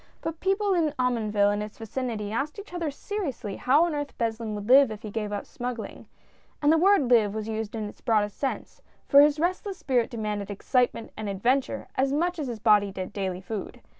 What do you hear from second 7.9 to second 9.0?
broadest THE SMUGGLER. 39 sense,